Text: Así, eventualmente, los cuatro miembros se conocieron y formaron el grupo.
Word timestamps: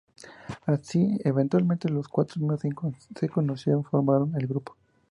Así, 0.65 1.19
eventualmente, 1.25 1.87
los 1.87 2.07
cuatro 2.07 2.37
miembros 2.41 2.95
se 3.19 3.29
conocieron 3.29 3.81
y 3.81 3.83
formaron 3.83 4.33
el 4.35 4.47
grupo. 4.47 4.75